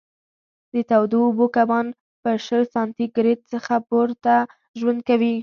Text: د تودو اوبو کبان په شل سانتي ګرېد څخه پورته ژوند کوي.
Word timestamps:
د 0.73 0.75
تودو 0.89 1.19
اوبو 1.27 1.45
کبان 1.55 1.85
په 2.23 2.31
شل 2.45 2.63
سانتي 2.73 3.05
ګرېد 3.15 3.39
څخه 3.51 3.73
پورته 3.89 4.33
ژوند 4.79 4.99
کوي. 5.09 5.35